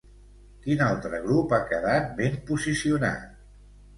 [0.63, 3.39] Quin altre grup ha quedat ben posicionat?